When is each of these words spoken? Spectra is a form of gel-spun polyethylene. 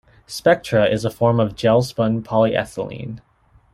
Spectra 0.25 0.85
is 0.89 1.05
a 1.05 1.11
form 1.11 1.39
of 1.39 1.53
gel-spun 1.55 2.23
polyethylene. 2.23 3.21